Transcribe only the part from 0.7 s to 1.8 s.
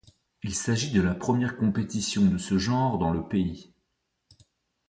de la première